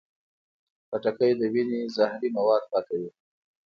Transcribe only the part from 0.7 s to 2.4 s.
خټکی د وینې زهري